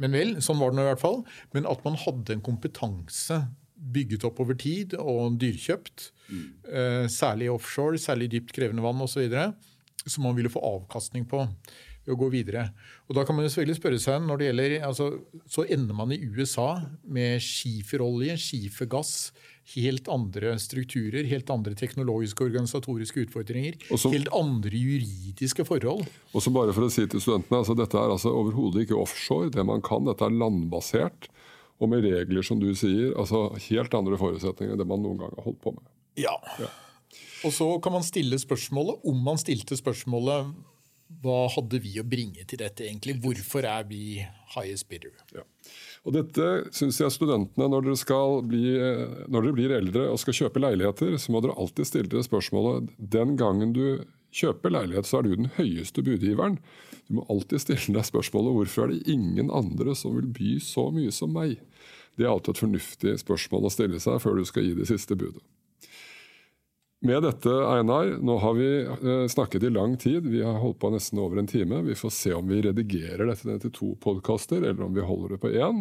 [0.00, 1.22] men vel, sånn var det nå i hvert fall.
[1.56, 3.42] Men at man hadde en kompetanse
[3.80, 6.48] bygget opp over tid og dyrkjøpt, mm.
[6.70, 9.24] Eh, særlig offshore, særlig dypt krevende vann osv.,
[10.06, 11.42] som man ville få avkastning på
[12.12, 12.68] å gå videre.
[13.08, 15.10] Og da kan man jo selvfølgelig spørre seg når det gjelder, altså,
[15.50, 19.32] Så ender man i USA med skiferolje, skifergass,
[19.74, 23.78] helt andre strukturer, helt andre teknologiske og organisatoriske utfordringer.
[23.94, 26.06] Også, helt andre juridiske forhold.
[26.34, 29.52] Og så bare for å si til studentene, altså Dette er altså overhodet ikke offshore.
[29.54, 31.30] Det man kan, dette er landbasert.
[31.80, 35.36] Og med regler, som du sier, altså helt andre forutsetninger enn det man noen gang
[35.38, 35.86] har holdt på med.
[36.20, 36.34] Ja.
[36.60, 36.68] ja.
[37.46, 40.50] Og så kan man stille spørsmålet, om man stilte spørsmålet
[41.20, 43.16] hva hadde vi å bringe til dette egentlig?
[43.22, 44.20] Hvorfor er vi
[44.54, 45.12] highest bidder?
[45.34, 45.42] Ja.
[46.06, 48.62] Og Dette syns jeg studentene, når dere, bli,
[49.26, 52.88] når dere, blir eldre og skal kjøpe leiligheter, så må dere alltid stille dere spørsmålet
[53.12, 53.84] den gangen du
[54.34, 56.60] kjøper leilighet, så er du den høyeste budgiveren.
[57.08, 60.88] Du må alltid stille deg spørsmålet hvorfor er det ingen andre som vil by så
[60.94, 61.58] mye som meg?
[62.16, 65.18] Det er alltid et fornuftig spørsmål å stille seg før du skal gi det siste
[65.18, 65.42] budet.
[67.00, 70.26] Med dette, Einar, nå har vi eh, snakket i lang tid.
[70.26, 71.78] Vi har holdt på nesten over en time.
[71.86, 75.40] Vi får se om vi redigerer dette til to podkaster, eller om vi holder det
[75.40, 75.80] på én.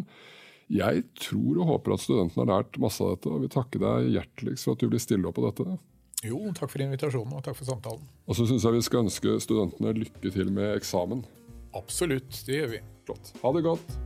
[0.72, 4.12] Jeg tror og håper at studentene har lært masse av dette, og vil takke deg
[4.16, 5.80] hjerteligst for at du blir stille opp på dette.
[6.24, 8.08] Jo, takk for invitasjonen og takk for samtalen.
[8.24, 11.26] Og så syns jeg vi skal ønske studentene lykke til med eksamen.
[11.76, 12.86] Absolutt, det gjør vi.
[13.10, 13.34] Flott.
[13.44, 14.00] Ha det godt.